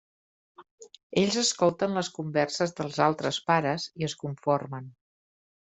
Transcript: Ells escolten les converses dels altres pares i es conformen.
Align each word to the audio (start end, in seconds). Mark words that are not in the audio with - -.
Ells 1.23 1.37
escolten 1.41 1.93
les 1.99 2.09
converses 2.17 2.75
dels 2.81 2.99
altres 3.11 3.41
pares 3.53 3.87
i 4.03 4.11
es 4.11 4.19
conformen. 4.27 4.95